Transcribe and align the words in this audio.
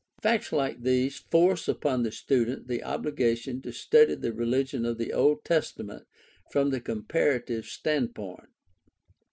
Facts 0.23 0.51
like 0.51 0.81
these 0.81 1.17
force 1.19 1.67
upon 1.67 2.01
the 2.01 2.11
student 2.11 2.67
the 2.67 2.83
obligation 2.83 3.61
to 3.61 3.71
study 3.71 4.15
the 4.15 4.33
religion 4.33 4.83
of 4.83 4.97
the 4.97 5.13
Old 5.13 5.45
Testament 5.45 6.07
from 6.49 6.71
the 6.71 6.81
comparative 6.81 7.65
standpoint. 7.65 8.49